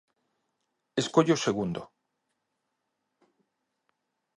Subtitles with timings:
[1.01, 1.81] Escolle o segundo.